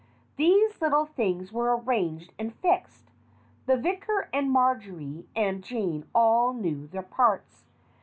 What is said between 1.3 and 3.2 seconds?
were arranged and fixed.